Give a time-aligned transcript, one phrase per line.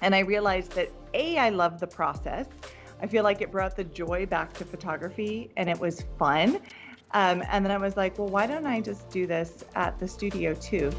[0.00, 2.46] And I realized that A, I love the process.
[3.02, 6.60] I feel like it brought the joy back to photography and it was fun.
[7.12, 10.06] Um, and then I was like, well, why don't I just do this at the
[10.06, 10.92] studio too?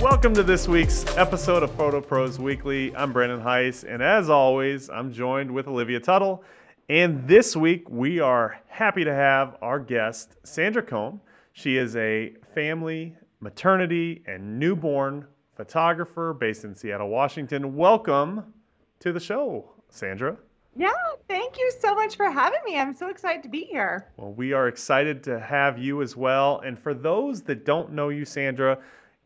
[0.00, 2.94] Welcome to this week's episode of Photo Pros Weekly.
[2.96, 6.42] I'm Brandon Heiss, and as always, I'm joined with Olivia Tuttle.
[6.88, 11.20] And this week, we are happy to have our guest, Sandra Coan.
[11.52, 17.76] She is a family, maternity, and newborn photographer based in Seattle, Washington.
[17.76, 18.52] Welcome
[19.00, 20.36] to the show, Sandra.
[20.76, 20.92] Yeah,
[21.28, 22.78] thank you so much for having me.
[22.78, 24.12] I'm so excited to be here.
[24.16, 26.60] Well, we are excited to have you as well.
[26.64, 28.78] And for those that don't know you, Sandra,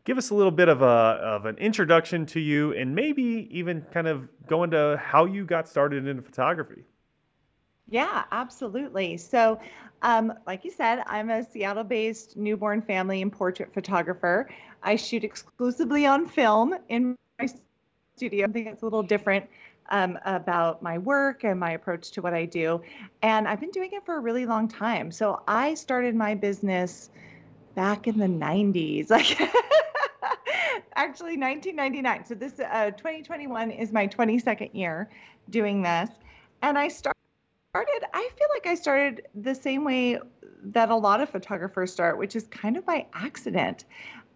[0.03, 3.81] give us a little bit of a of an introduction to you and maybe even
[3.93, 6.83] kind of go into how you got started into photography.
[7.89, 9.17] Yeah, absolutely.
[9.17, 9.59] So,
[10.01, 14.49] um, like you said, I'm a Seattle based newborn family and portrait photographer.
[14.81, 17.47] I shoot exclusively on film in my
[18.15, 18.47] studio.
[18.47, 19.45] I think it's a little different
[19.89, 22.81] um, about my work and my approach to what I do.
[23.21, 25.11] And I've been doing it for a really long time.
[25.11, 27.09] So, I started my business
[27.75, 29.09] back in the 90s.
[29.09, 29.39] Like,
[30.95, 32.25] actually 1999.
[32.25, 35.09] So this uh, 2021 is my 22nd year
[35.49, 36.09] doing this,
[36.61, 37.22] and I started.
[37.75, 40.19] I feel like I started the same way
[40.65, 43.85] that a lot of photographers start, which is kind of by accident.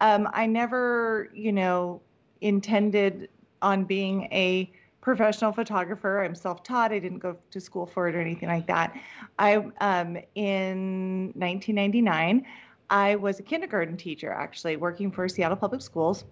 [0.02, 2.02] Um, I never, you know,
[2.41, 3.30] intended
[3.61, 4.71] on being a
[5.02, 6.23] professional photographer.
[6.23, 6.91] I'm self-taught.
[6.91, 8.99] I didn't go to school for it or anything like that.
[9.38, 12.45] I um, in 1999.
[12.89, 16.23] I was a kindergarten teacher, actually, working for Seattle Public Schools.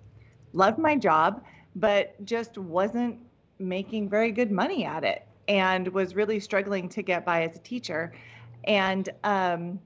[0.53, 1.44] Loved my job,
[1.76, 3.20] but just wasn't
[3.59, 7.60] making very good money at it and was really struggling to get by as a
[7.60, 8.14] teacher.
[8.66, 9.80] And um,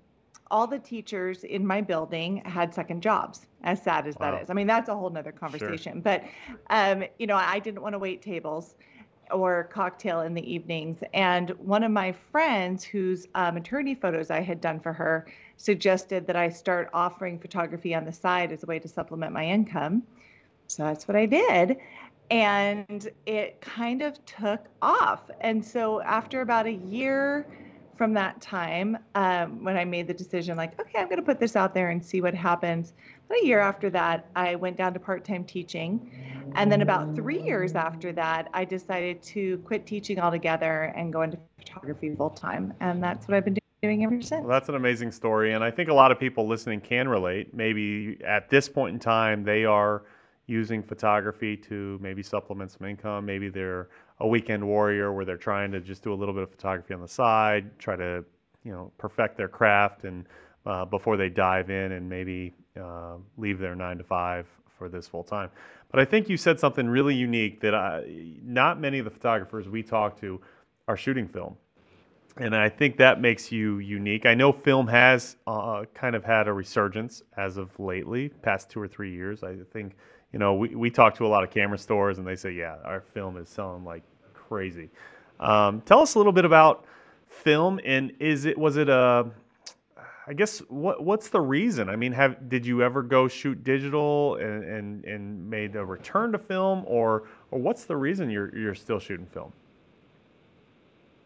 [0.51, 4.31] all the teachers in my building had second jobs, as sad as wow.
[4.31, 4.49] that is.
[4.49, 5.93] I mean, that's a whole nother conversation.
[5.93, 6.01] Sure.
[6.01, 6.23] But,
[6.69, 8.75] um, you know, I didn't want to wait tables
[9.31, 10.97] or cocktail in the evenings.
[11.13, 15.27] And one of my friends, whose uh, maternity photos I had done for her,
[15.57, 19.45] suggested that I start offering photography on the side as a way to supplement my
[19.45, 20.03] income.
[20.67, 21.77] So that's what I did.
[22.31, 25.29] And it kind of took off.
[25.41, 27.47] And so after about a year
[27.97, 31.39] from that time, um, when I made the decision, like, okay, I'm going to put
[31.39, 32.93] this out there and see what happens.
[33.27, 36.09] But a year after that, I went down to part time teaching.
[36.55, 41.23] And then about three years after that, I decided to quit teaching altogether and go
[41.23, 42.73] into photography full time.
[42.79, 44.41] And that's what I've been doing ever since.
[44.41, 47.53] Well, that's an amazing story, and I think a lot of people listening can relate.
[47.53, 50.03] Maybe at this point in time, they are
[50.49, 53.25] using photography to maybe supplement some income.
[53.25, 53.89] Maybe they're
[54.19, 57.01] a weekend warrior where they're trying to just do a little bit of photography on
[57.01, 58.23] the side, try to
[58.63, 60.25] you know perfect their craft, and
[60.65, 65.07] uh, before they dive in and maybe uh, leave their nine to five for this
[65.07, 65.49] full time.
[65.91, 68.03] But I think you said something really unique that I,
[68.43, 70.41] not many of the photographers we talk to
[70.87, 71.55] are shooting film
[72.39, 74.25] and I think that makes you unique.
[74.25, 78.79] I know film has uh, kind of had a resurgence as of lately, past two
[78.79, 79.43] or three years.
[79.43, 79.95] I think,
[80.33, 82.77] you know, we, we talk to a lot of camera stores and they say, yeah,
[82.83, 84.03] our film is selling like
[84.33, 84.89] crazy.
[85.39, 86.85] Um, tell us a little bit about
[87.27, 89.29] film and is it, was it a,
[90.29, 91.89] I guess what what's the reason?
[91.89, 96.31] I mean, have did you ever go shoot digital and, and, and made a return
[96.33, 99.51] to film or or what's the reason you're you're still shooting film?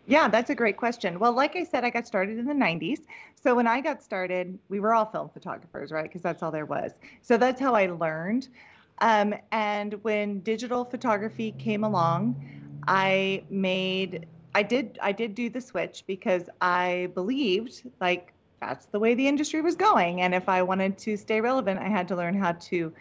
[0.06, 1.20] Yeah, that's a great question.
[1.20, 3.02] Well, like I said, I got started in the 90s.
[3.42, 6.04] So when I got started, we were all film photographers, right?
[6.04, 6.92] Because that's all there was.
[7.22, 8.50] So that's how I learned.
[9.00, 12.36] Um, and when digital photography came along,
[12.88, 19.00] I made I did I did do the switch because I believed like that's the
[19.00, 22.16] way the industry was going and if I wanted to stay relevant I had to
[22.16, 22.94] learn how to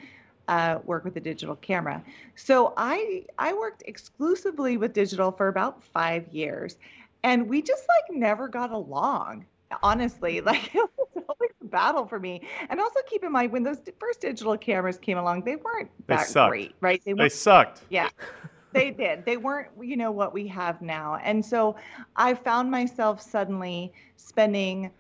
[0.49, 2.03] uh, work with a digital camera.
[2.35, 6.77] So I I worked exclusively with digital for about five years,
[7.23, 9.47] and we just like never got along.
[9.83, 12.43] Honestly, like it was always a battle for me.
[12.69, 16.17] And also keep in mind when those first digital cameras came along, they weren't they
[16.17, 16.51] that sucked.
[16.51, 17.03] great, right?
[17.05, 17.83] They, they sucked.
[17.91, 18.09] Yeah.
[18.73, 19.25] they did.
[19.25, 21.19] They weren't, you know, what we have now.
[21.23, 21.77] And so
[22.17, 24.91] I found myself suddenly spending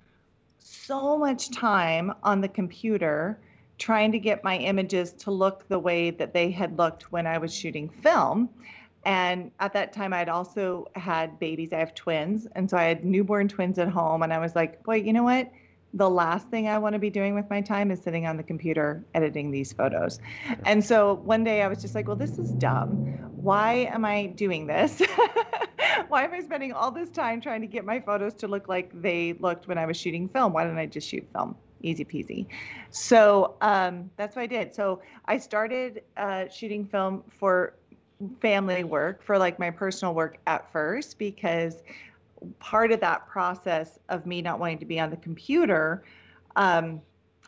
[0.58, 3.38] so much time on the computer
[3.78, 7.38] trying to get my images to look the way that they had looked when I
[7.38, 8.48] was shooting film.
[9.04, 11.72] And at that time, I'd also had babies.
[11.72, 12.46] I have twins.
[12.54, 14.22] And so I had newborn twins at home.
[14.22, 15.50] And I was like, boy, you know what?
[15.94, 18.42] The last thing I want to be doing with my time is sitting on the
[18.42, 20.20] computer editing these photos.
[20.64, 22.94] And so one day I was just like, well, this is dumb.
[23.42, 25.02] Why am I doing this?
[26.08, 28.90] Why am I spending all this time trying to get my photos to look like
[29.02, 30.52] they looked when I was shooting film?
[30.52, 31.56] Why didn't I just shoot film?
[31.82, 32.46] easy peasy.
[32.90, 34.74] So um, that's what I did.
[34.74, 37.74] So I started uh, shooting film for
[38.40, 41.82] family work, for like my personal work at first, because
[42.58, 46.04] part of that process of me not wanting to be on the computer,
[46.56, 47.00] um,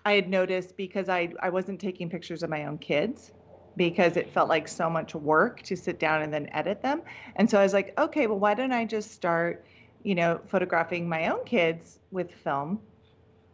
[0.04, 3.32] I had noticed because I, I wasn't taking pictures of my own kids
[3.76, 7.02] because it felt like so much work to sit down and then edit them.
[7.36, 9.64] And so I was like, okay, well, why don't I just start,
[10.02, 12.80] you know, photographing my own kids with film?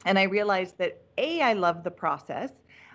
[0.04, 2.50] And I realized that A, I love the process.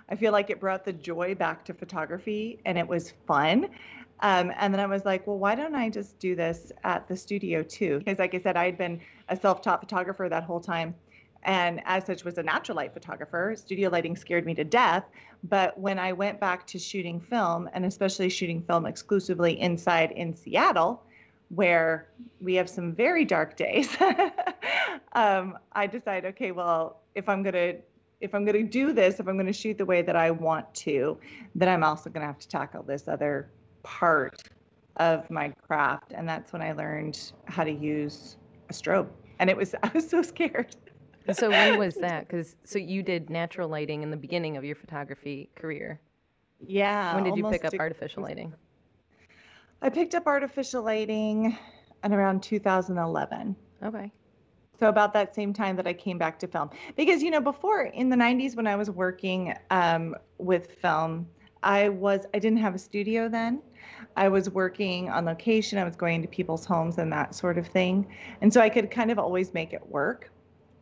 [0.10, 3.70] I feel like it brought the joy back to photography and it was fun.
[4.22, 7.18] Um, and then I was like, well, why don't I just do this at the
[7.18, 8.00] studio too?
[8.00, 10.96] Because, like I said, I had been a self taught photographer that whole time.
[11.44, 13.54] And as such, was a natural light photographer.
[13.56, 15.06] Studio lighting scared me to death.
[15.44, 20.36] But when I went back to shooting film, and especially shooting film exclusively inside in
[20.36, 21.04] Seattle,
[21.50, 22.08] where
[22.42, 23.96] we have some very dark days,
[25.14, 27.76] um, I decided, okay, well, if I'm gonna
[28.22, 31.18] if I'm gonna do this, if I'm gonna shoot the way that I want to,
[31.54, 33.50] then I'm also gonna have to tackle this other
[33.86, 34.42] part
[34.98, 38.38] of my craft and that's when i learned how to use
[38.70, 39.08] a strobe.
[39.40, 40.76] And it was i was so scared.
[41.34, 42.28] So when was that?
[42.28, 46.00] Because so you did natural lighting in the beginning of your photography career.
[46.66, 48.54] Yeah when did you pick up artificial lighting?
[49.82, 51.58] I picked up artificial lighting
[52.04, 54.12] in around 2011 okay.
[54.80, 57.84] So about that same time that I came back to film, because you know before
[57.84, 61.28] in the 90s when I was working um, with film,
[61.64, 63.62] I was I didn't have a studio then.
[64.18, 65.78] I was working on location.
[65.78, 68.08] I was going to people's homes and that sort of thing,
[68.42, 70.32] and so I could kind of always make it work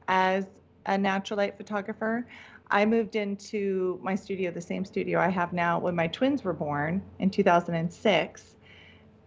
[0.08, 0.46] as
[0.86, 2.28] a natural light photographer.
[2.70, 6.54] I moved into my studio, the same studio I have now, when my twins were
[6.54, 8.56] born in 2006,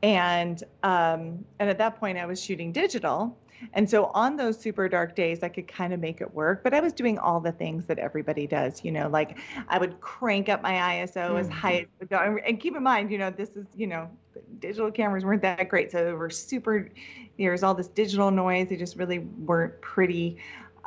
[0.03, 3.37] and um, and at that point I was shooting digital
[3.73, 6.75] and so on those super dark days, I could kind of make it work, but
[6.75, 9.38] I was doing all the things that everybody does, you know, like
[9.69, 11.37] I would crank up my ISO mm-hmm.
[11.37, 12.38] as high as it go.
[12.47, 14.11] And keep in mind, you know, this is, you know,
[14.58, 15.91] digital cameras weren't that great.
[15.91, 16.91] So they were super,
[17.38, 18.69] there's all this digital noise.
[18.69, 20.38] They just really weren't pretty.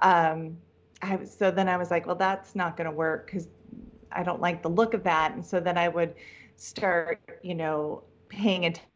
[0.02, 0.58] Um,
[1.02, 3.48] I so then I was like, well, that's not going to work because
[4.12, 5.34] I don't like the look of that.
[5.34, 6.14] And so then I would
[6.56, 8.90] start, you know, paying attention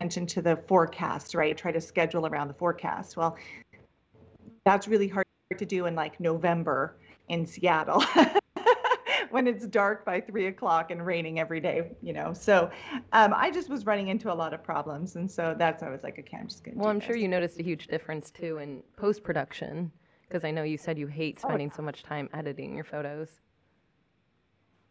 [0.00, 1.56] attention to the forecast, right?
[1.56, 3.16] Try to schedule around the forecast.
[3.16, 3.36] Well,
[4.64, 5.26] that's really hard
[5.56, 6.98] to do in like November
[7.28, 8.04] in Seattle.
[9.30, 12.32] when it's dark by three o'clock and raining every day, you know.
[12.32, 12.70] So
[13.12, 15.90] um, I just was running into a lot of problems, and so that's why I
[15.90, 16.76] was like, okay, I'm just gonna.
[16.76, 17.06] Well, I'm this.
[17.06, 19.90] sure you noticed a huge difference too in post production
[20.28, 21.76] because I know you said you hate spending oh, yeah.
[21.76, 23.40] so much time editing your photos.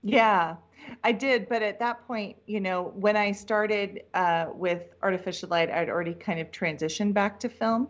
[0.06, 0.57] Yeah,
[1.04, 1.50] I did.
[1.50, 6.13] But at that point, you know, when I started uh, with artificial light, I'd already
[6.13, 7.90] kind of transitioned back to film.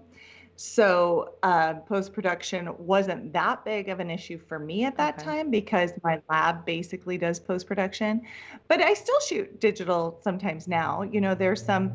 [0.57, 5.25] So uh, post production wasn't that big of an issue for me at that okay.
[5.25, 8.21] time because my lab basically does post production.
[8.69, 11.01] But I still shoot digital sometimes now.
[11.01, 11.94] You know, there's some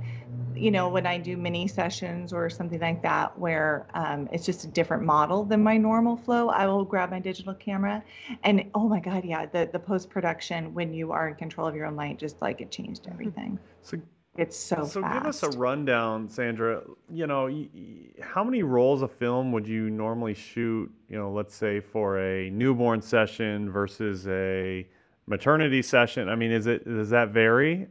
[0.60, 4.64] you know, when I do mini sessions or something like that, where um, it's just
[4.64, 8.02] a different model than my normal flow, I will grab my digital camera.
[8.44, 11.74] And oh my God, yeah, the, the post production when you are in control of
[11.74, 13.58] your own light, just like it changed everything.
[13.82, 14.00] So
[14.36, 15.14] it's so so fast.
[15.14, 16.82] give us a rundown, Sandra.
[17.12, 20.90] You know, y- y- how many rolls of film would you normally shoot?
[21.08, 24.86] You know, let's say for a newborn session versus a
[25.26, 26.28] maternity session.
[26.28, 27.88] I mean, is it does that vary?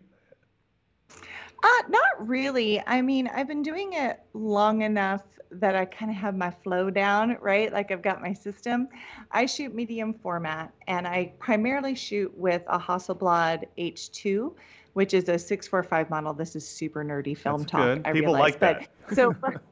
[1.61, 2.81] Uh, not really.
[2.85, 6.89] I mean, I've been doing it long enough that I kind of have my flow
[6.89, 7.71] down, right?
[7.73, 8.87] Like I've got my system.
[9.31, 14.53] I shoot medium format and I primarily shoot with a Hasselblad H2,
[14.93, 16.33] which is a 645 model.
[16.33, 17.81] This is super nerdy film That's talk.
[17.81, 18.01] Good.
[18.05, 18.39] I People realize.
[18.39, 18.87] like that.
[19.07, 19.35] But, so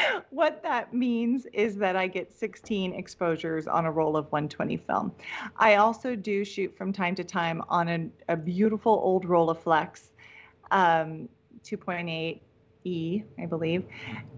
[0.30, 5.12] what that means is that I get 16 exposures on a roll of 120 film.
[5.56, 10.10] I also do shoot from time to time on a, a beautiful old Rolleiflex
[10.72, 11.28] um,
[11.64, 12.40] 2.8
[12.84, 13.84] E, I believe.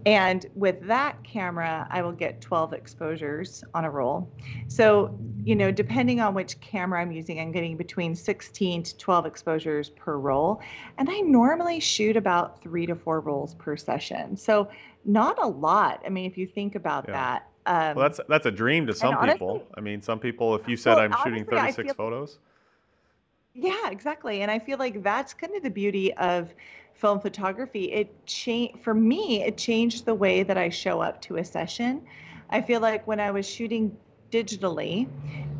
[0.05, 4.29] And with that camera, I will get 12 exposures on a roll.
[4.67, 9.25] So, you know, depending on which camera I'm using, I'm getting between 16 to 12
[9.25, 10.61] exposures per roll.
[10.97, 14.37] And I normally shoot about three to four rolls per session.
[14.37, 14.69] So,
[15.05, 16.01] not a lot.
[16.05, 17.13] I mean, if you think about yeah.
[17.13, 17.49] that.
[17.67, 19.63] Um, well, that's that's a dream to some honestly, people.
[19.75, 22.39] I mean, some people, if you said well, I'm shooting 36 feel, photos.
[23.55, 24.41] Yeah, exactly.
[24.41, 26.53] And I feel like that's kind of the beauty of
[26.93, 27.91] film photography.
[27.91, 32.05] It changed for me, it changed the way that I show up to a session.
[32.49, 33.97] I feel like when I was shooting
[34.31, 35.09] digitally,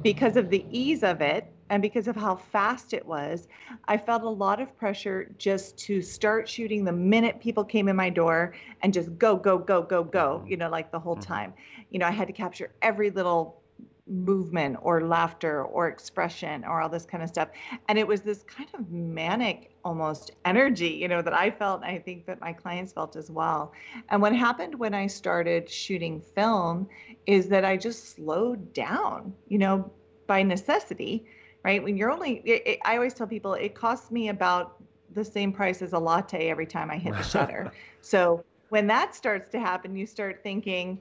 [0.03, 3.47] because of the ease of it, and because of how fast it was,
[3.87, 7.95] I felt a lot of pressure just to start shooting the minute people came in
[7.95, 11.21] my door and just go, go, go, go, go, you know, like the whole Mhm.
[11.21, 11.53] time.
[11.89, 13.63] You know, I had to capture every little
[14.07, 17.49] movement or laughter or expression or all this kind of stuff.
[17.87, 21.83] And it was this kind of manic almost energy, you know, that I felt.
[21.83, 23.71] I think that my clients felt as well.
[24.09, 26.87] And what happened when I started shooting film
[27.25, 29.91] is that I just slowed down, you know,
[30.27, 31.25] by necessity,
[31.63, 31.83] right?
[31.83, 34.81] When you're only, it, it, I always tell people it costs me about
[35.13, 37.71] the same price as a latte every time I hit the shutter.
[38.01, 40.99] so when that starts to happen, you start thinking,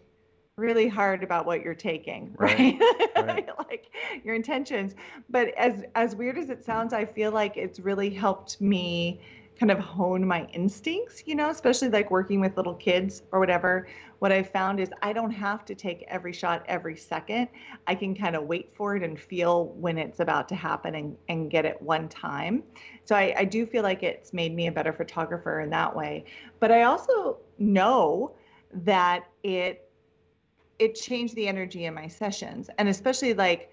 [0.57, 2.81] really hard about what you're taking right,
[3.17, 3.91] Right, like
[4.23, 4.95] your intentions.
[5.29, 9.21] But as as weird as it sounds i feel like it's really helped me
[9.59, 13.87] kind of hone my instincts you know especially like working with little kids or whatever.
[14.21, 17.49] What I've found is i don't have to take every shot every second.
[17.87, 21.17] I can kind of wait for it and feel when it's about to happen and,
[21.29, 22.63] and get it one time.
[23.05, 26.25] So I, I do feel like it's made me a better photographer in that way.
[26.61, 28.35] But i also know
[28.73, 29.84] that it
[30.79, 33.71] it changed the energy in my sessions and especially like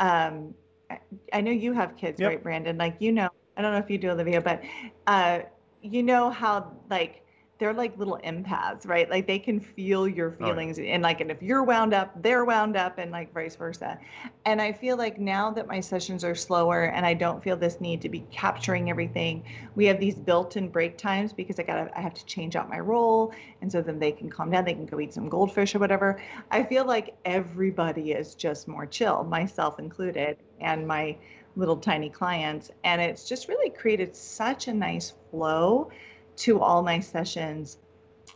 [0.00, 0.54] um
[0.90, 2.28] I- know you have kids Yep.
[2.28, 4.62] right brandon like you know i don't know if you do olivia but
[5.06, 5.40] uh
[5.82, 7.25] you know how like
[7.58, 9.08] they're like little empaths right?
[9.10, 10.56] Like they can feel your Oh, yeah.
[10.56, 13.98] feelings and like and if you're wound up they're wound up and like vice versa.
[14.44, 17.80] And i feel like now that my sessions are slower and i don't feel this
[17.80, 19.42] need to be capturing everything
[19.74, 22.78] we have these built-in break times because i gotta i have to change out my
[22.78, 23.32] roll
[23.62, 26.20] and so then they can calm down they can go eat some goldfish or whatever.
[26.50, 31.16] I feel like everybody is just more chill myself included and my
[31.56, 35.90] little tiny clients and it's just really created such a nice flow
[36.36, 37.78] to all my sessions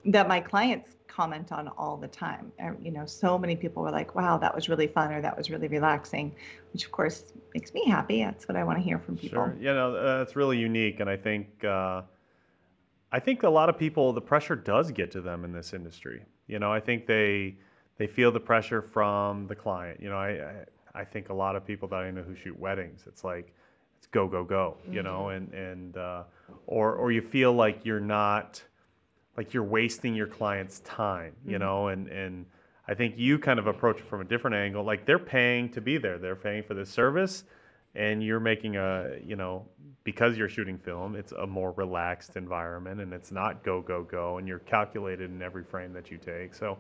[0.05, 3.91] that my clients comment on all the time And, you know so many people were
[3.91, 6.35] like wow that was really fun or that was really relaxing
[6.73, 9.57] which of course makes me happy that's what i want to hear from people Sure.
[9.59, 12.03] You know, uh, it's really unique, and I think uh,
[13.13, 16.23] I think a lot of people the pressure does get to them in this industry.
[16.47, 17.57] You know, I think they
[17.99, 20.01] they feel the pressure from the client.
[20.01, 20.31] You know, I
[20.95, 23.53] I, I think a lot of people that I know who shoot weddings, it's like
[24.01, 24.77] it's go go go.
[24.91, 26.23] You know, and and uh,
[26.67, 28.63] or or you feel like you're not
[29.37, 31.35] like you're wasting your client's time.
[31.47, 31.61] You Mhm.
[31.61, 32.47] know, and and
[32.89, 34.83] I think you kind of approach it from a different angle.
[34.83, 36.19] Like they're paying to be there.
[36.19, 37.45] They're paying for this service
[37.95, 39.67] and you're making a you know
[40.05, 44.39] because you're shooting film it's a more relaxed environment and it's not go go go
[44.39, 46.79] and you're calculated in every frame that you take so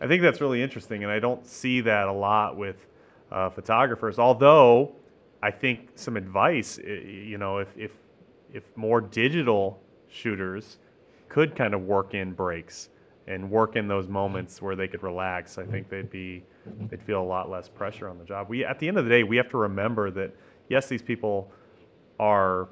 [0.00, 2.86] i think that's really interesting and i don't see that a lot with
[3.32, 4.94] uh, photographers although
[5.42, 7.92] i think some advice you know if if
[8.52, 10.78] if more digital shooters
[11.28, 12.90] could kind of work in breaks
[13.26, 16.42] and work in those moments where they could relax i think they'd be
[16.88, 18.48] they'd feel a lot less pressure on the job.
[18.48, 20.34] We at the end of the day we have to remember that
[20.68, 21.50] yes these people
[22.20, 22.68] are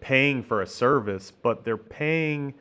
[0.00, 2.54] paying for a service but they're paying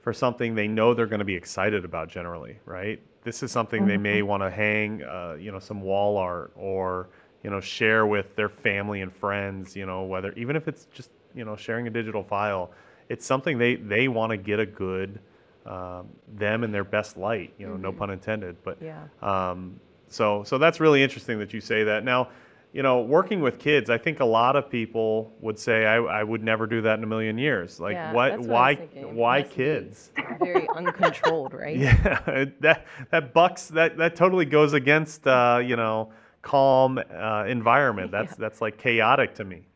[0.00, 3.00] for something they know they're going to be excited about generally right?
[3.22, 7.08] This is something they may want to hang uh, you know some wall art or
[7.42, 11.10] you know share with their family and friends you know whether even if it's just
[11.34, 12.70] you know sharing a digital file
[13.08, 15.18] it's something they they want to get a good
[15.66, 19.04] um, them in their best light you know no pun intended but Yeah.
[19.22, 19.78] um,
[20.08, 22.04] so so that's really interesting that you say that.
[22.04, 22.28] Now,
[22.72, 26.22] you know, working with kids, I think a lot of people would say I, I
[26.24, 27.78] would never do that in a million years.
[27.80, 29.02] Like Yeah, what why was thinking.
[29.02, 30.10] It why kids?
[30.40, 31.76] Very uncontrolled, right?
[31.86, 38.10] Yeah, that that bucks that that totally goes against uh, you know calm uh, environment.
[38.10, 39.66] That's that's like chaotic to me.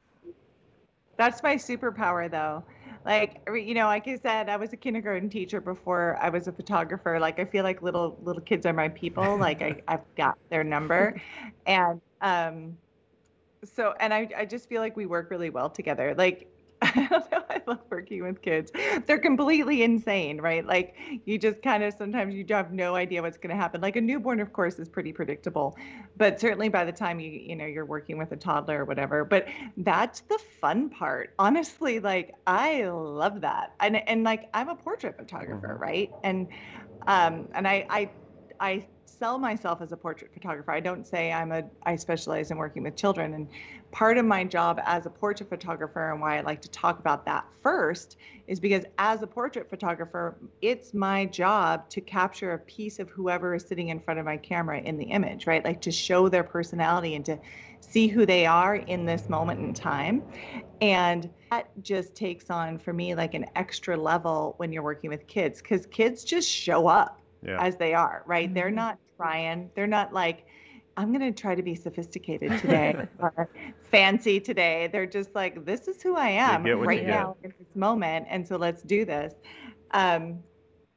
[1.17, 2.65] That's my superpower, though.
[3.05, 6.53] Like you know, like I said, I was a kindergarten teacher before I was a
[6.53, 7.19] photographer.
[7.21, 9.39] Like I feel like little little kids are my people.
[9.45, 11.21] Like I I've got their number,
[11.67, 12.79] and um,
[13.63, 16.15] so and I I just feel like we work really well together.
[16.17, 16.49] Like
[16.95, 18.71] I don't know, I love working with kids.
[19.07, 20.65] They're completely insane, right?
[20.67, 23.81] Like you just kind of sometimes you have no idea what's going to happen.
[23.81, 25.77] Like a newborn, of course, is pretty predictable,
[26.17, 29.25] but certainly by the time you you know you're working with a toddler or whatever.
[29.25, 29.47] But
[29.77, 32.01] that's the fun part, honestly.
[32.01, 35.81] Like I love that, and and like I'm a portrait photographer, Mhm.
[35.81, 36.11] right?
[36.23, 36.49] And
[37.07, 38.13] um and I I
[38.61, 40.73] I sell myself as a portrait photographer.
[40.73, 43.49] I don't say I'm a I specialize in working with children and
[43.91, 47.25] part of my job as a portrait photographer and why I like to talk about
[47.27, 52.99] that first is because as a portrait photographer, it's my job to capture a piece
[52.99, 55.65] of whoever is sitting in front of my camera in the image, right?
[55.65, 57.39] Like to show their personality and to
[57.81, 60.23] see who they are in this moment in time.
[60.81, 65.27] And that just takes on for me like an extra level when you're working with
[65.27, 67.61] kids because kids just show up Yeah.
[67.61, 68.53] as they are, right?
[68.53, 68.75] They're Mhm.
[68.75, 69.71] not trying.
[69.75, 70.47] They're not like,
[70.97, 73.49] I'm going to try to be sophisticated today or
[73.91, 74.89] fancy today.
[74.93, 78.27] They're just like, this is who I am right now in this moment.
[78.31, 79.35] And so let's do this.
[79.91, 80.39] Um,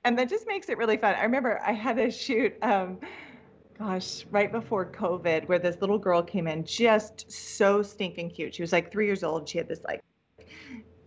[0.03, 1.15] and that just makes it really fun.
[1.15, 2.99] I remember I had a shoot, um,
[3.77, 8.55] gosh, right before COVID, where this little girl came in just so stinking cute.
[8.55, 9.49] She was like three years old.
[9.49, 9.99] She had this like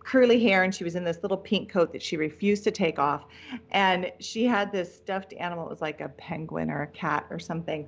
[0.03, 2.99] curly hair and she was in this little pink coat that she refused to take
[2.99, 3.25] off.
[3.71, 5.65] And she had this stuffed animal.
[5.65, 7.87] It was like a penguin or a cat or something.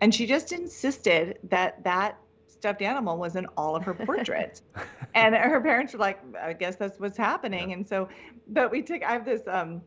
[0.00, 4.62] And she just insisted that that stuffed animal was in all of her portraits.
[5.14, 7.70] and her parents were like, I guess that's what's happening.
[7.70, 7.76] Yeah.
[7.76, 8.08] And so,
[8.48, 9.82] but we took, I have this, um,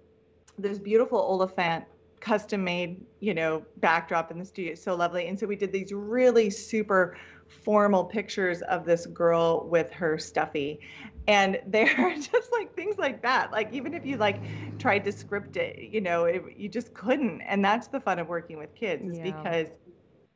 [0.57, 1.85] this beautiful Oliphant
[2.19, 4.73] custom made, you know, backdrop in the studio.
[4.73, 5.27] It's so lovely.
[5.27, 7.17] And so we did these really super
[7.47, 10.79] formal pictures of this girl with her stuffy
[11.27, 13.51] and they're just like things like that.
[13.51, 14.41] Like even if you like
[14.79, 17.41] tried to script it you know it, you just couldn't.
[17.41, 19.23] And that's the fun of working with kids is yeah.
[19.23, 19.67] because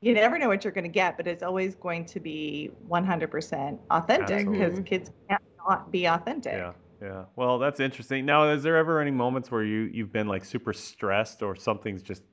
[0.01, 3.79] you never know what you're going to get but it's always going to be 100%
[3.91, 6.53] authentic because kids can't not be authentic.
[6.53, 7.25] Yeah yeah.
[7.35, 8.25] Well that's interesting.
[8.25, 12.01] Now is there ever any moments where you you've been like super stressed or something's
[12.01, 12.23] just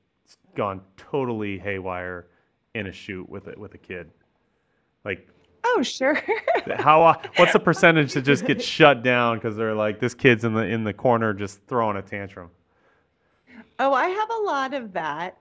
[0.55, 2.27] gone totally haywire
[2.73, 4.11] in a shoot with it with a kid?
[5.05, 5.29] Like
[5.77, 6.19] Oh, sure.
[6.77, 10.43] how uh, what's the percentage that just gets shut down because they're like this kid's
[10.43, 12.49] in the in the corner just throwing a tantrum?
[13.77, 15.37] Oh, I have a lot of that.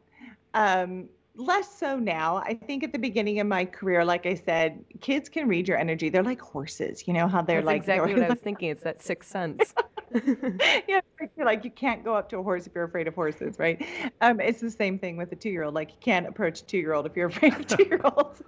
[0.53, 2.37] Um, less so now.
[2.37, 5.79] I think at the beginning of my career, like I said, kids can read your
[5.79, 6.11] energy.
[6.11, 7.05] They're like horses.
[7.07, 8.69] You know how they're That's like exactly what I was thinking.
[8.69, 9.73] It's that sixth sense.
[10.87, 11.01] yeah,
[11.39, 13.85] like you can't go up to a horse if you're afraid of horses, right?
[14.21, 15.73] Um, it's the same thing with a two-year-old.
[15.73, 18.43] Like you can't approach a two-year-old if you're afraid of two-year-olds.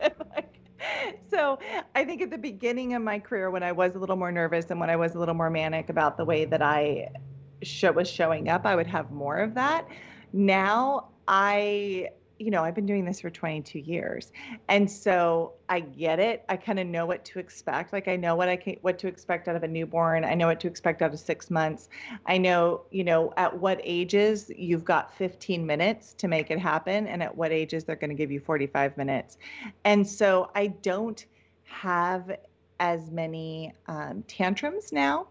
[1.30, 1.58] so
[1.94, 4.66] I think at the beginning of my career, when I was a little more nervous
[4.70, 7.08] and when I was a little more manic about the way that I
[7.62, 9.86] show, was showing up, I would have more of that.
[10.32, 12.08] Now I
[12.38, 14.32] you know, I've been doing this for 22 years.
[14.68, 16.44] And so I get it.
[16.48, 17.92] I kind of know what to expect.
[17.92, 20.24] Like I know what I can what to expect out of a newborn.
[20.24, 21.88] I know what to expect out of 6 months.
[22.26, 27.06] I know, you know, at what ages you've got 15 minutes to make it happen
[27.06, 29.38] and at what ages they're going to give you 45 minutes.
[29.84, 31.24] And so I don't
[31.64, 32.36] have
[32.80, 35.26] as many um, tantrums now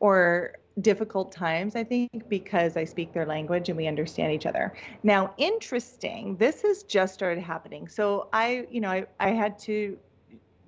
[0.00, 4.72] or difficult times, I think, because I speak their language and we understand each other.
[5.02, 7.88] Now, interesting, this has just started happening.
[7.88, 9.98] So I, you know, I, I had to,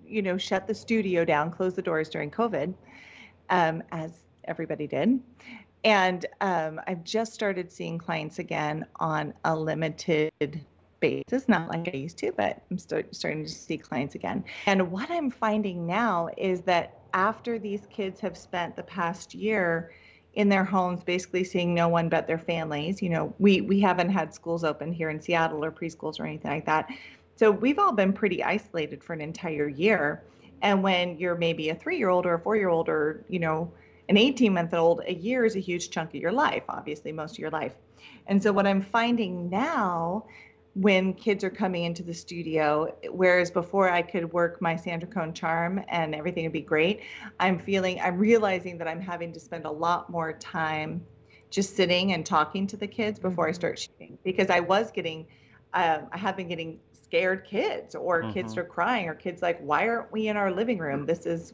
[0.06, 2.74] you know, shut the studio down, close the doors during COVID,
[3.50, 5.20] um, as everybody did.
[5.84, 10.60] And um, I've just started seeing clients again on a limited
[11.00, 14.44] basis, not like I used to, but I'm start, starting to see clients again.
[14.64, 19.92] And what I'm finding now is that after these kids have spent the past year
[20.34, 24.10] in their homes basically seeing no one but their families you know we we haven't
[24.10, 26.90] had schools open here in seattle or preschools or anything like that.
[27.36, 30.22] So we've all been pretty isolated for an entire year.
[30.62, 33.38] And when you're maybe a three year old or a four year old or you
[33.38, 33.72] know
[34.08, 37.32] an 18 month old a year is a huge chunk of your life obviously most
[37.32, 37.74] of your life.
[38.26, 40.24] And so what i'm finding now
[40.74, 45.32] when kids are coming into the studio whereas before i could work my sandra Coan
[45.32, 47.00] charm and everything would be great
[47.38, 51.00] i'm feeling i'm realizing that i'm having to spend a lot more time
[51.50, 53.54] just sitting and talking to the kids before i mm-hmm.
[53.54, 55.26] start shooting because i was getting
[55.74, 58.32] um, i have been getting scared kids or mm-hmm.
[58.32, 61.52] kids are crying or kids like why aren't we in our living room this is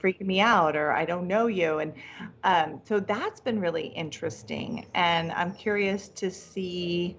[0.00, 1.92] freaking me out or i don't know you and
[2.44, 7.16] um, so that's been really interesting and i'm curious to see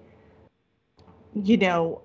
[1.34, 2.02] you know,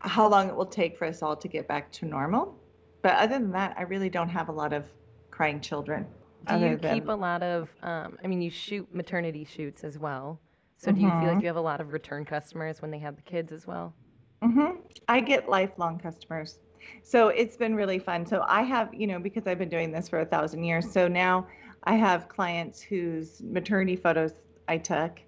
[0.00, 2.56] how long it will take for us all to get back to normal.
[3.02, 4.84] But other than that, I really don't have a lot of
[5.30, 6.06] crying children.
[6.48, 6.94] Do you than...
[6.94, 10.40] keep a lot of, um, I mean, you shoot maternity shoots as well.
[10.76, 11.20] So do you mm-hmm.
[11.20, 13.66] feel like you have a lot of return customers when they have the kids as
[13.66, 13.94] well?
[14.42, 14.80] Mm-hmm.
[15.08, 16.58] I get lifelong customers.
[17.02, 18.24] So it's been really fun.
[18.24, 20.90] So I have, you know, because I've been doing this for a thousand years.
[20.90, 21.46] So now
[21.84, 24.32] I have clients whose maternity photos
[24.68, 25.20] I took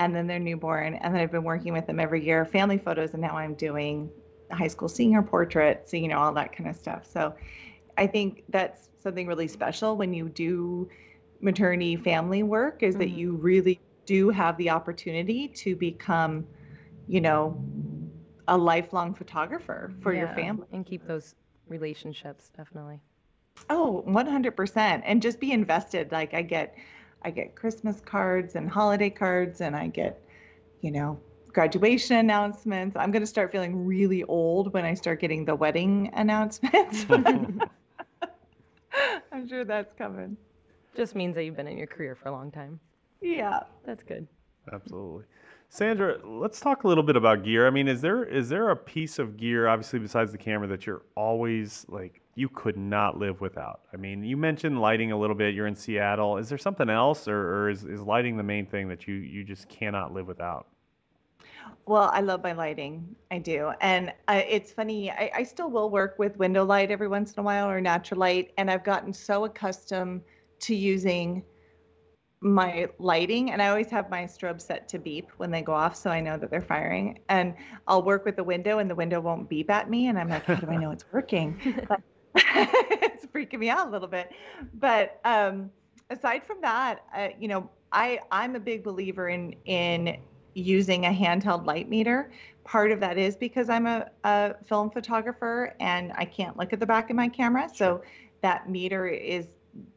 [0.00, 0.94] and then their newborn.
[0.94, 4.10] And then I've been working with them every year, family photos, and now I'm doing
[4.50, 7.06] high school senior portraits, so you know, all that kind of stuff.
[7.06, 7.34] So
[7.98, 10.88] I think that's something really special when you do
[11.42, 13.00] maternity family work is mm-hmm.
[13.00, 16.46] that you really do have the opportunity to become,
[17.06, 17.62] you know,
[18.48, 21.34] a lifelong photographer for yeah, your family and keep those
[21.68, 23.00] relationships definitely.
[23.68, 25.02] Oh, 100%.
[25.04, 26.10] And just be invested.
[26.10, 26.74] Like I get
[27.22, 30.22] I get Christmas cards and holiday cards, and I get,
[30.80, 31.18] you know,
[31.52, 32.96] graduation announcements.
[32.96, 37.06] I'm going to start feeling really old when I start getting the wedding announcements.
[39.32, 40.36] I'm sure that's coming.
[40.96, 42.80] Just means that you've been in your career for a long time.
[43.20, 43.60] Yeah.
[43.84, 44.26] That's good.
[44.72, 45.24] Absolutely.
[45.68, 47.66] Sandra, let's talk a little bit about gear.
[47.66, 50.84] I mean, is there is there a piece of gear, obviously besides the camera, that
[50.84, 53.82] you're always like you could not live without?
[53.94, 55.54] I mean, you mentioned lighting a little bit.
[55.54, 56.38] You're in Seattle.
[56.38, 59.44] Is there something else, or, or is, is lighting the main thing that you you
[59.44, 60.66] just cannot live without?
[61.86, 63.14] Well, I love my lighting.
[63.30, 63.72] I do.
[63.80, 67.40] And uh, it's funny, I, I still will work with window light every once in
[67.40, 68.52] a while or natural light.
[68.58, 70.22] And I've gotten so accustomed
[70.60, 71.42] to using
[72.42, 75.94] my lighting and I always have my strobe set to beep when they go off
[75.94, 77.18] so I know that they're firing.
[77.28, 77.54] And
[77.86, 80.44] I'll work with the window and the window won't beep at me and I'm like
[80.44, 81.58] how do I know it's working?
[81.88, 82.00] But
[82.36, 84.30] it's freaking me out a little bit.
[84.74, 85.70] But um,
[86.08, 90.18] aside from that uh, you know I I'm a big believer in in
[90.54, 92.32] using a handheld light meter.
[92.64, 96.80] Part of that is because I'm a, a film photographer and I can't look at
[96.80, 98.02] the back of my camera so
[98.42, 99.48] that meter is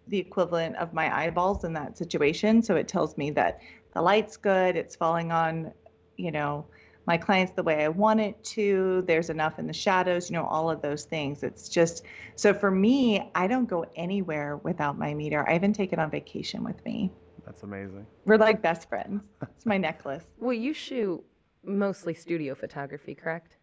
[0.07, 2.61] the equivalent of my eyeballs in that situation.
[2.61, 3.59] So it tells me that
[3.93, 5.71] the light's good, it's falling on,
[6.17, 6.65] you know,
[7.05, 9.03] my clients the way I want it to.
[9.07, 11.43] There's enough in the shadows, you know, all of those things.
[11.43, 12.03] It's just
[12.35, 15.47] so for me, I don't go anywhere without my meter.
[15.47, 17.11] I even take it on vacation with me.
[17.45, 18.07] That's amazing.
[18.25, 19.21] We're like best friends.
[19.41, 20.23] It's my necklace.
[20.39, 21.23] Well, you shoot
[21.63, 23.57] mostly studio photography, correct?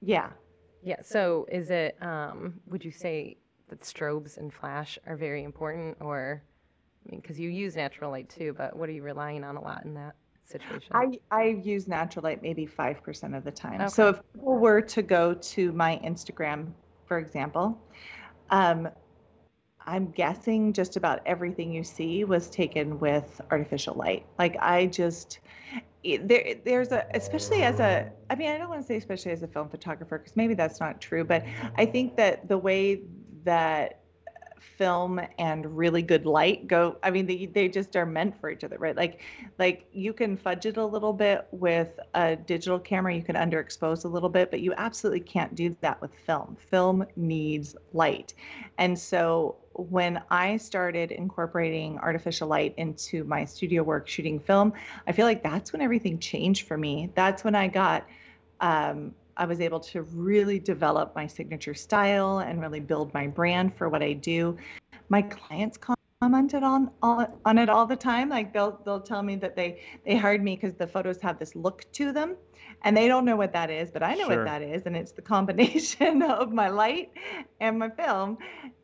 [0.00, 0.30] Yeah.
[0.82, 1.02] Yeah.
[1.02, 6.42] So is it, um, would you say that strobes and flash are very important or
[7.06, 9.60] I mean, because you use natural light too, but what are you relying on a
[9.60, 10.90] lot in that situation?
[10.92, 13.80] I, I use natural light maybe 5% of the time.
[13.80, 13.88] Okay.
[13.88, 16.72] So if people were to go to my Instagram,
[17.06, 17.80] for example,
[18.50, 18.88] um,
[19.86, 24.26] I'm guessing just about everything you see was taken with artificial light.
[24.36, 25.38] Like I just,
[26.02, 29.44] there, there's a, especially as a, I mean, I don't want to say especially as
[29.44, 31.44] a film photographer because maybe that's not true, but
[31.76, 33.02] I think that the way
[33.46, 34.00] that
[34.76, 38.62] film and really good light go i mean they, they just are meant for each
[38.62, 38.96] other right?
[38.96, 39.20] Like
[39.58, 44.04] like you can fudge it a little bit with a digital camera you can underexpose
[44.04, 46.56] a little bit but you absolutely can't do that with film.
[46.70, 48.34] Film needs light.
[48.78, 54.72] And so when i started incorporating artificial light into my studio work shooting film
[55.06, 57.10] i feel like that's when everything changed for me.
[57.14, 58.06] That's when i got
[58.60, 63.76] um, I was able to really develop my signature style and really build my brand
[63.76, 64.56] for what I do.
[65.08, 65.78] My clients
[66.20, 68.28] commented on on it all the time.
[68.28, 71.54] Like they'll they'll tell me that they they hired me because the photos have this
[71.54, 72.36] look to them,
[72.82, 74.38] and they don't know what that is, but I know sure.
[74.38, 77.12] what that is, and it's the combination of my light
[77.60, 78.38] and my film,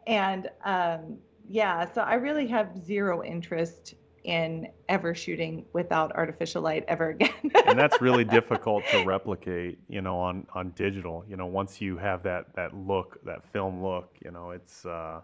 [0.06, 1.90] and um, yeah.
[1.92, 7.30] So I really have zero interest in ever shooting without artificial light ever again.
[7.66, 11.24] and that's really difficult to replicate, you know, on on digital.
[11.28, 14.86] You know, once you have that that look, that film look, you know, it's.
[14.86, 15.20] Uh,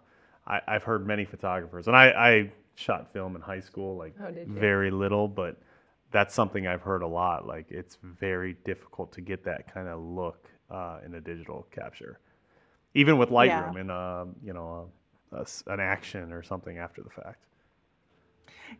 [0.49, 4.33] I, I've heard many photographers, and I, I shot film in high school, like oh,
[4.47, 5.57] very little, but
[6.11, 7.45] that's something I've heard a lot.
[7.45, 12.19] Like it's very difficult to get that kind of look uh, in a digital capture,
[12.95, 13.81] even with Lightroom yeah.
[13.81, 14.89] in a you know
[15.31, 17.43] a, a, an action or something after the fact.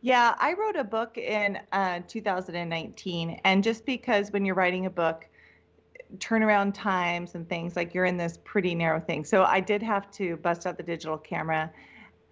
[0.01, 4.89] Yeah, I wrote a book in uh, 2019, and just because when you're writing a
[4.89, 5.27] book,
[6.17, 9.23] turnaround times and things like you're in this pretty narrow thing.
[9.23, 11.71] So I did have to bust out the digital camera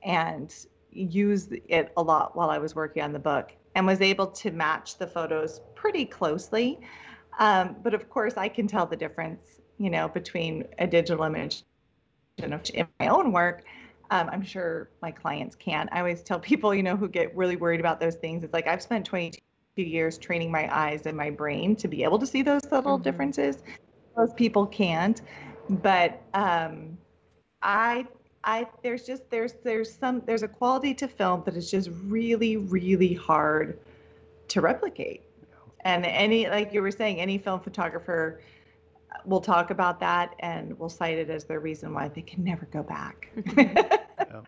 [0.04, 0.54] and
[0.92, 4.52] use it a lot while I was working on the book, and was able to
[4.52, 6.80] match the photos pretty closely.
[7.40, 11.64] Um, but of course, I can tell the difference, you know, between a digital image
[12.40, 13.64] and in my own work
[14.12, 15.90] um, I'm sure my clients can.
[15.92, 18.44] I always tell people, you know, who get really worried about those things.
[18.44, 19.40] It's like I've spent 22
[19.82, 23.04] years training my eyes and my brain to be able to see those subtle mm-hmm.
[23.04, 23.58] differences.
[24.16, 25.22] Most people can't,
[25.70, 26.98] but um,
[27.62, 28.08] I,
[28.44, 32.58] I, there's just there's there's some there's a quality to film that is just really
[32.58, 33.80] really hard
[34.48, 35.24] to replicate.
[35.82, 38.42] And any like you were saying, any film photographer
[39.26, 42.66] we'll talk about that and we'll cite it as their reason why they can never
[42.68, 43.30] go back.
[43.58, 44.42] yeah.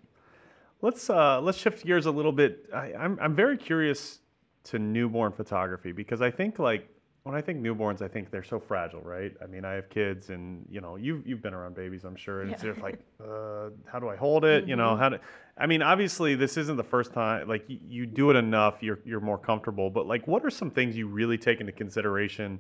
[0.82, 2.70] Let's uh, let's shift gears a little bit.
[2.74, 4.20] I, I'm I'm very curious
[4.66, 6.90] to newborn photography because I think like
[7.24, 9.34] when I think newborns, I think they're so fragile, right?
[9.44, 12.42] I mean, I have kids, and you know, you've you've been around babies, I'm sure,
[12.42, 12.56] and yeah.
[12.56, 14.62] it's just like, uh, how do I hold it?
[14.62, 14.70] Mm-hmm.
[14.70, 15.02] You know, mm-hmm.
[15.02, 15.18] how do?
[15.58, 17.48] I mean, obviously, this isn't the first time.
[17.48, 19.90] Like, you, you, do it enough, you're you're more comfortable.
[19.90, 22.60] But like, what are some things you really take into consideration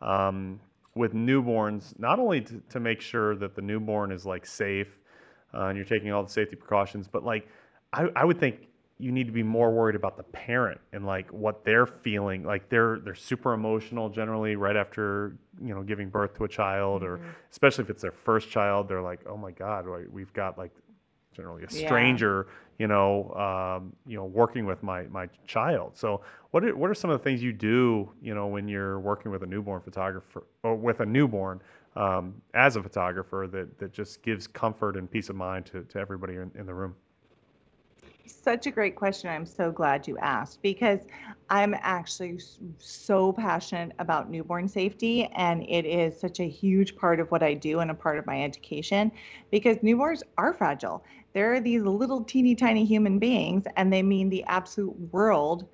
[0.00, 0.58] um,
[0.98, 4.98] with newborns, not only to, to make sure that the newborn is like safe
[5.54, 7.48] uh, and you're taking all the safety precautions, but like
[7.92, 8.66] I, I would think
[8.98, 12.42] you need to be more worried about the parent and like what they're feeling.
[12.42, 17.02] Like they're they're super emotional generally right after you know giving birth to a child,
[17.02, 17.22] mm-hmm.
[17.22, 20.72] or especially if it's their first child, they're like, oh my god, we've got like
[21.32, 21.88] generally a Yeah.
[22.78, 25.96] You know, um, you know, working with my my child.
[25.96, 29.00] So, what are, what are some of the things you do, you know, when you're
[29.00, 31.60] working with a newborn photographer or with a newborn
[31.96, 35.98] um, as a photographer that that just gives comfort and peace of mind to to
[35.98, 36.94] everybody in, in the room?
[38.26, 39.30] Such a great question.
[39.30, 41.00] I'm so glad you asked because
[41.48, 42.40] I'm actually
[42.78, 47.54] so passionate about newborn safety, and it is such a huge part of what I
[47.54, 49.10] do and a part of my education
[49.50, 51.02] because newborns are fragile.
[51.32, 55.66] They're these little teeny tiny human beings, and they mean the absolute world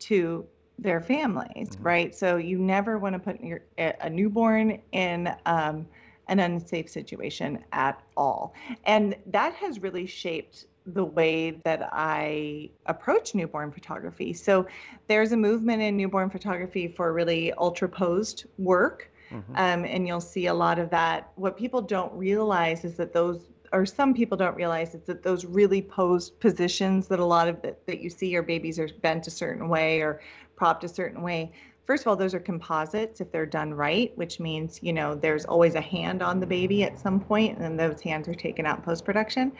[0.00, 0.46] to
[0.78, 1.84] their families, Mhm.
[1.84, 2.14] right?
[2.14, 5.86] So you never want to put your a newborn in um,
[6.28, 8.54] an unsafe situation at all.
[8.84, 14.32] And that has really shaped the way that I approach newborn photography.
[14.32, 14.66] So
[15.06, 19.10] there's a movement in newborn photography for really ultra posed work.
[19.30, 19.42] Mhm.
[19.56, 21.30] Um, and you'll see a lot of that.
[21.36, 25.44] What people don't realize is that those, or some people don't realize, is that those
[25.44, 29.26] really posed positions that a lot of that, that you see your babies are bent
[29.26, 30.20] a certain way or
[30.56, 31.52] propped a certain way.
[31.88, 35.46] First of all, those are composites if they're done right, which means, you know, there's
[35.46, 38.66] always a hand on the baby at some point, and then those hands are taken
[38.66, 39.52] out post production.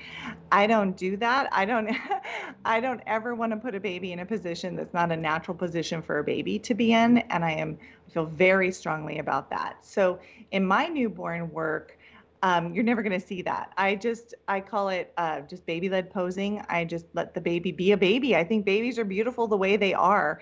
[0.52, 1.48] I don't do that.
[1.52, 1.88] I don't
[2.66, 5.56] I don't ever want to put a baby in a position that's not a natural
[5.56, 9.48] position for a baby to be in, and I am I feel very strongly about
[9.48, 9.78] that.
[9.80, 10.18] So
[10.50, 11.97] in my newborn work,
[12.42, 13.72] um, you're never going to see that.
[13.76, 16.62] I just I call it uh, just baby led posing.
[16.68, 18.36] I just let the baby be a baby.
[18.36, 20.40] I think babies are beautiful the way they are,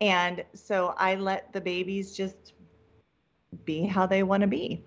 [0.00, 2.52] and so I let the babies just
[3.64, 4.84] be how they want to be.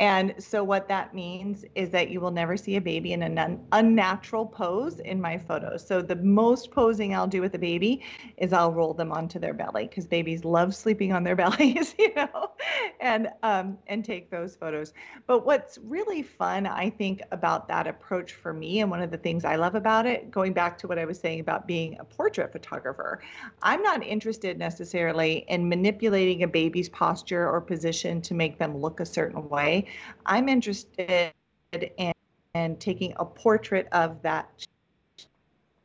[0.00, 3.36] And so, what that means is that you will never see a baby in an
[3.36, 5.86] un- unnatural pose in my photos.
[5.86, 8.02] So, the most posing I'll do with a baby
[8.38, 12.14] is I'll roll them onto their belly because babies love sleeping on their bellies, you
[12.14, 12.52] know,
[13.00, 14.94] and um, and take those photos.
[15.26, 19.18] But what's really fun, I think, about that approach for me, and one of the
[19.18, 22.04] things I love about it, going back to what I was saying about being a
[22.04, 23.20] portrait photographer,
[23.62, 29.00] I'm not interested necessarily in manipulating a baby's posture or position to make them look
[29.00, 29.88] a certain way.
[30.26, 31.32] I'm interested
[31.72, 32.12] in,
[32.54, 34.66] in taking a portrait of that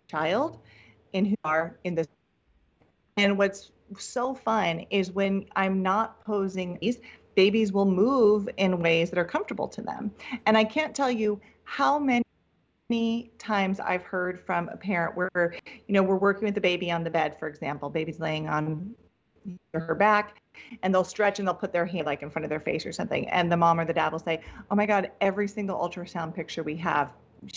[0.07, 0.59] child
[1.13, 2.07] in who are in this.
[3.17, 6.99] And what's so fun is when I'm not posing these,
[7.35, 10.11] babies will move in ways that are comfortable to them.
[10.45, 12.23] And I can't tell you how many
[12.89, 16.91] many times I've heard from a parent where, you know, we're working with the baby
[16.91, 18.93] on the bed, for example, baby's laying on
[19.73, 20.41] her back
[20.83, 22.91] and they'll stretch and they'll put their hand like in front of their face or
[22.91, 23.27] something.
[23.29, 26.63] And the mom or the dad will say, Oh my God, every single ultrasound picture
[26.63, 27.11] we have,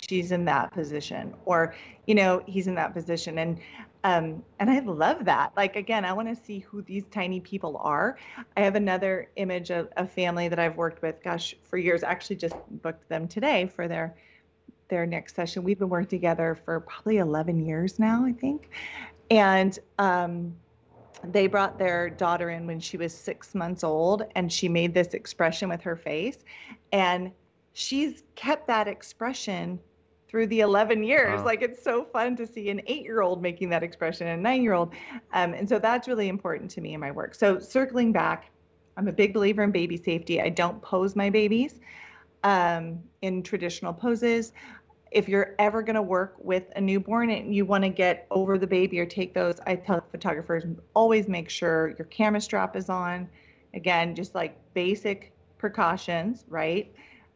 [0.09, 1.35] she's in that position.
[1.44, 1.74] Or,
[2.07, 3.38] you know, he's in that position.
[3.38, 3.59] And
[4.05, 5.53] um, and I love that.
[5.57, 8.16] Like again, I want to see who these tiny people are.
[8.57, 12.05] I have another image of a family that I've worked with, gosh, for years.
[12.05, 14.14] Actually just booked them today for their
[14.88, 15.64] their next session.
[15.64, 18.70] We've been working together for probably 11 years now, I think.
[19.31, 20.55] And um,
[21.24, 25.14] they brought their daughter in when she was six months old, and she made this
[25.14, 26.38] expression with her face.
[26.92, 27.33] And
[27.72, 29.78] she's kept that expression
[30.28, 31.38] through the 11 years.
[31.38, 31.44] Wow.
[31.46, 34.42] Like it's so fun to see an eight year old making that expression, and a
[34.42, 34.92] nine year old.
[35.33, 37.35] Um, and so that's really important to me in my work.
[37.35, 38.50] So circling back,
[38.96, 40.40] I'm a big believer in baby safety.
[40.40, 41.81] I don't pose my babies
[42.44, 44.52] um, in traditional poses.
[45.10, 48.58] If you're ever going to work with a newborn and you want to get over
[48.58, 52.88] the baby or take those, I tell photographers always make sure your camera strap is
[52.88, 53.28] on.
[53.74, 56.92] Again, just like basic precautions, right?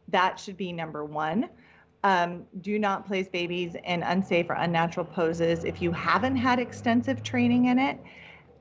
[0.07, 1.49] That should be number one.
[2.03, 7.23] Um, do not place babies in unsafe or unnatural poses if you haven't had extensive
[7.23, 7.97] training in it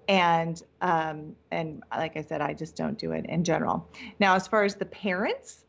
[0.09, 3.89] and um, and like I said, I just don't do it in general.
[4.19, 5.65] Now, as far as the parents,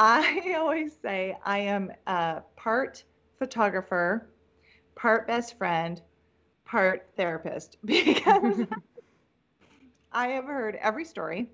[0.00, 3.04] I always say I am a part
[3.38, 4.30] photographer,
[4.96, 6.00] part best friend,
[6.64, 8.64] part therapist because
[10.10, 11.50] I have heard every story.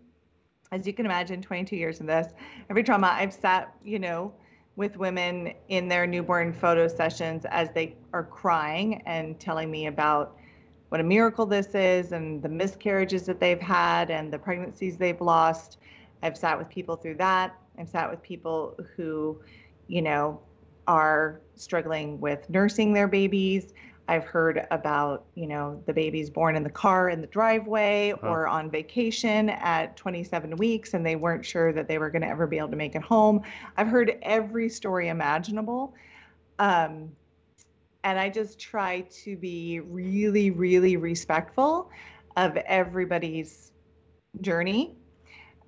[0.70, 2.34] As you can imagine, 22 years in this,
[2.70, 4.32] every trauma I've sat, you know,
[4.76, 10.36] with women in their newborn photo sessions as they are crying and telling me about
[10.90, 15.20] what a miracle this is and the miscarriages that they've had and the pregnancies they've
[15.20, 15.78] lost.
[16.22, 17.56] I've sat with people through that.
[17.78, 19.40] I've sat with people who,
[19.88, 20.40] you know,
[20.86, 23.72] are struggling with nursing their babies.
[24.08, 28.28] I've heard about, you know, the babies born in the car in the driveway Wow.
[28.30, 32.28] or on vacation at 27 weeks and they weren't sure that they were going to
[32.28, 33.42] ever be able to make it home.
[33.76, 35.94] I've heard every story imaginable.
[36.60, 37.10] Um,
[38.04, 41.90] and I just try to be really, really respectful
[42.36, 43.72] of everybody's
[44.40, 44.94] journey.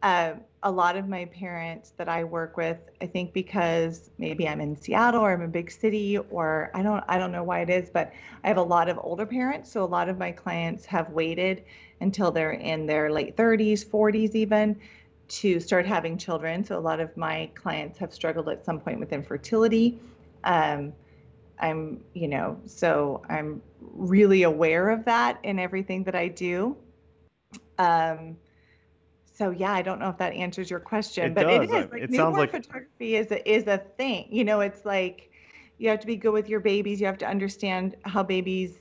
[0.02, 4.60] Uh, a lot of my parents that I work with, I think because maybe I'm
[4.60, 7.70] in Seattle or I'm a big city or I don't I don't know why it
[7.70, 9.70] is, but I have a lot of older parents.
[9.70, 11.64] So a lot of my clients have waited
[12.00, 14.76] until they're in their late 30s, 40s even
[15.28, 16.64] to start having children.
[16.64, 19.98] So a lot of my clients have struggled at some point with infertility.
[20.44, 20.92] Um,
[21.60, 26.76] I'm, you know, so I'm really aware of that in everything that I do.
[27.78, 28.36] Um,
[29.38, 31.70] so yeah, I don't know if that answers your question, It but it does.
[31.70, 34.26] I- is like it sounds newborn like- photography is a, is a thing.
[34.30, 35.30] You know, it's like
[35.78, 37.00] you have to be good with your babies.
[37.00, 38.80] You have to understand how babies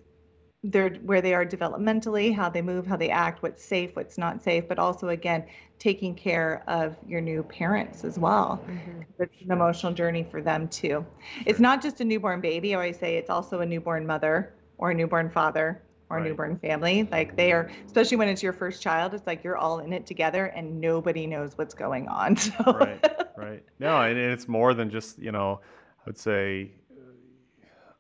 [0.64, 4.42] they're where they are developmentally, how they move, how they act, what's safe, what's not
[4.42, 5.46] safe, but also again
[5.78, 8.60] taking care of your new parents as well.
[8.68, 9.06] Mhm.
[9.20, 11.06] It's an emotional journey for them too.
[11.46, 12.74] It's not just a newborn baby.
[12.74, 16.26] I always say it's also a newborn mother or a newborn father or Right.
[16.28, 17.08] newborn family.
[17.12, 20.06] Like they are, especially when it's your first child, it's like you're all in it
[20.06, 22.36] together and nobody knows what's going on.
[22.48, 23.04] So right
[23.36, 25.62] right no and it's more than just you know
[26.00, 26.72] i would say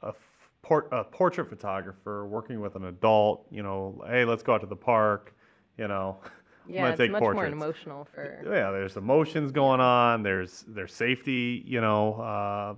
[0.03, 4.41] uh, a, f- port, a portrait photographer working with an adult you know hey let's
[4.41, 5.35] go out to the park
[5.77, 6.17] you know
[6.69, 8.41] Yeah, gonna it's take much more emotional for.
[8.43, 12.73] yeah there's emotions going on there's there's safety you know uh,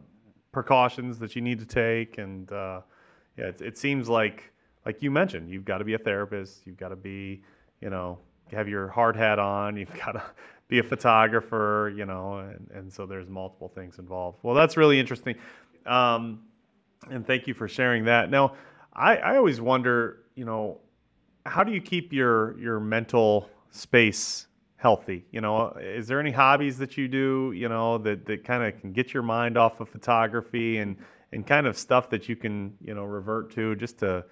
[0.52, 2.82] precautions that you need to take and uh,
[3.38, 4.52] yeah it, it seems like
[4.86, 7.42] like you mentioned you've got to be a therapist you've got to be
[7.82, 8.18] you know
[8.52, 10.24] have your hard hat on you've got to
[10.68, 14.40] be a photographer you know and, and so there's multiple things involved.
[14.44, 15.36] Well that's really interesting
[15.86, 16.42] um,
[17.10, 18.30] and thank you for sharing that.
[18.30, 18.54] Now
[18.94, 20.80] I, I always wonder you know
[21.46, 25.26] how do you keep your your mental space healthy?
[25.32, 28.80] You know is there any hobbies that you do you know that, that kind of
[28.80, 30.98] can get your mind off of photography and
[31.32, 34.26] and kind of stuff that you can you know revert to just to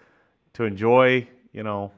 [0.58, 1.92] to enjoy you know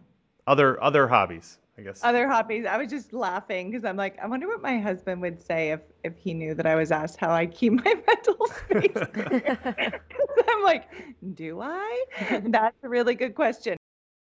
[0.48, 2.66] other other hobbies i guess other hobbies.
[2.66, 5.82] I was just laughing because I'm like, I wonder what my husband would say if
[6.04, 9.04] if he knew that I was asked how I keep my mental space.
[10.50, 10.86] I'm like,
[11.36, 12.06] do I?
[12.46, 13.78] That's a really good question.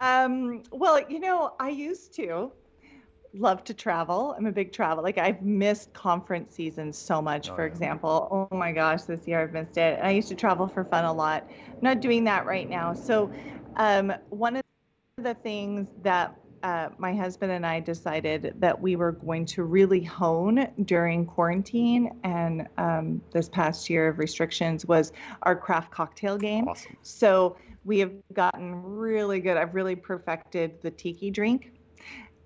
[0.01, 2.53] Um, well, you know, I used to
[3.35, 4.35] love to travel.
[4.39, 5.03] I'm a big travel.
[5.03, 7.67] Like I've missed conference season so much, Oh, for yeah.
[7.67, 8.49] example.
[8.53, 9.99] Oh my gosh, this year I've missed it.
[9.99, 11.47] And I used to travel for fun a lot.
[11.49, 12.95] I'm not doing that right now.
[12.95, 13.31] So
[13.77, 14.63] um, one of
[15.19, 20.03] the things that uh, my husband and I decided that we were going to really
[20.03, 25.13] hone during quarantine and um, this past year of restrictions was
[25.43, 26.67] our craft cocktail game.
[26.67, 29.57] awesome So we have gotten really good.
[29.57, 31.73] I've really perfected the tiki drink.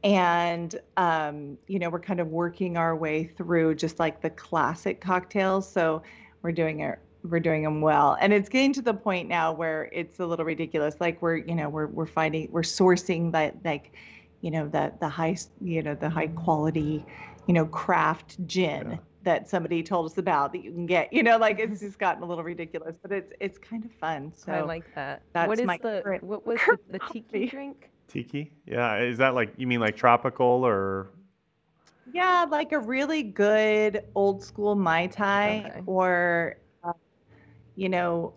[0.05, 5.01] And, um, you know, we're kind of working our way through just like the classic
[5.01, 5.71] cocktails.
[5.71, 6.03] So
[6.43, 6.99] we're doing it.
[7.23, 10.45] We're doing them well, and it's getting to the point now where it's a little
[10.45, 10.97] ridiculous.
[11.01, 13.93] Like we're, you know, we're we're finding we're sourcing that like,
[14.41, 17.05] you know, the the high, you know, the high quality,
[17.47, 18.97] you know, craft gin Yeah.
[19.25, 21.13] that somebody told us about that you can get.
[21.13, 24.33] You know, like it's just gotten a little ridiculous, but it's it's kind of fun.
[24.35, 25.21] So I like that.
[25.35, 27.91] that's what is the current- what was the, the tiki drink?
[28.09, 31.11] tiki yeah is that like you mean like tropical or
[32.13, 35.83] Yeah, like a really good old school Mai Tai Okay.
[35.87, 36.57] or,
[37.81, 38.35] you know,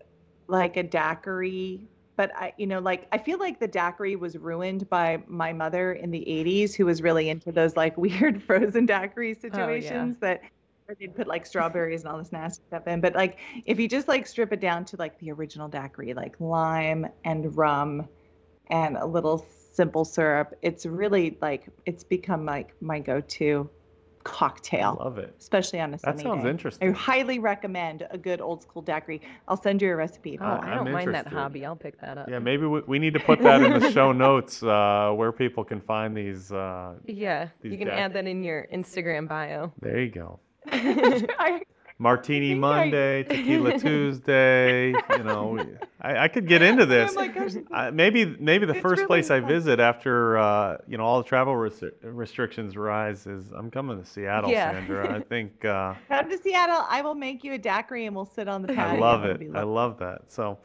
[0.48, 1.86] like a daiquiri.
[2.16, 5.94] But I, you know, like I feel like the daiquiri was ruined by my mother
[5.94, 10.42] in the 80s, who was really into those like weird frozen daiquiri oh, situations that
[10.86, 13.02] where they'd put like strawberries and all this nasty stuff in.
[13.02, 16.36] But like if you just like strip it down to like the original daiquiri, like
[16.40, 18.08] lime and rum
[18.68, 23.70] and a little simple syrup, it's really like it's become like my go-to
[24.24, 26.50] cocktail, love it especially on a that sunny sounds day.
[26.88, 29.22] I highly recommend a good old school daiquiri.
[29.48, 30.36] I'll send you a recipe.
[30.36, 30.64] if you Oh, want.
[30.66, 31.66] I I'm don't mind that hobby.
[31.66, 32.30] I'll pick that up.
[32.30, 35.64] yeah maybe we, we need to put that in the show notes uh, where people
[35.64, 39.72] can find these uh, Yeah, These you can dac- add that in your Instagram bio.
[39.82, 40.40] there you go
[40.72, 41.62] I,
[42.04, 44.90] Martini think I- Monday, Tequila Tuesday.
[44.92, 45.66] You know,
[46.02, 47.12] I, I could get into this.
[47.12, 47.54] Oh my gosh.
[47.72, 51.28] I, maybe maybe the first really place I visit after uh, you know all the
[51.28, 54.72] travel restri- restrictions rise is I'm coming to Seattle, Yeah.
[54.74, 55.16] Sandra.
[55.16, 56.86] I think uh, Come to Seattle.
[56.90, 58.98] I will make you a daiquiri and we'll sit on the patio.
[58.98, 59.42] I love it.
[59.56, 60.30] I love that.
[60.30, 60.58] So,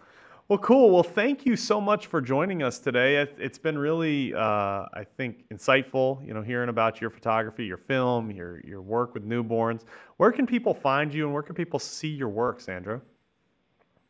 [0.48, 0.90] well, cool.
[0.90, 3.16] Well, thank you so much for joining us today.
[3.16, 6.26] It, it's been really, uh, I think, insightful.
[6.26, 9.82] You know, hearing about your photography, your film, your your work with newborns.
[10.16, 13.02] Where can people find you, and where can people see your work, Sandra?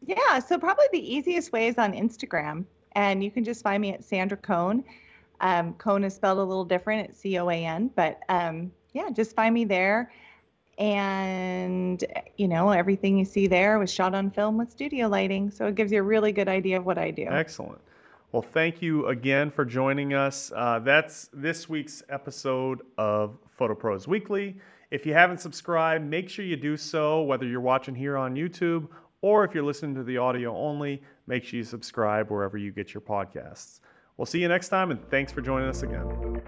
[0.06, 3.92] Yeah, so probably the easiest way is on Instagram, and you can just find me
[3.92, 4.84] at Sandra Coan.
[5.40, 7.90] Um, Coan is spelled a little different; it's C O A N.
[7.96, 10.12] But um, yeah, just find me there,
[10.78, 12.04] and
[12.36, 15.74] you know everything you see there was shot on film with studio lighting, so it
[15.74, 17.26] gives you a really good idea of what I do.
[17.28, 17.80] Excellent.
[18.32, 20.52] Well, thank you again for joining us.
[20.54, 24.56] Uh, that's this week's episode of Photo Pros Weekly.
[24.90, 28.88] If you haven't subscribed, make sure you do so, whether you're watching here on YouTube
[29.20, 32.94] or if you're listening to the audio only, make sure you subscribe wherever you get
[32.94, 33.80] your podcasts.
[34.16, 36.42] We'll see you next time, and thanks for joining us again.